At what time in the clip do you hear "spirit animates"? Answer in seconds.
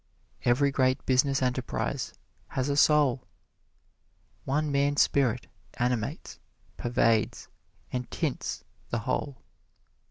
5.03-6.39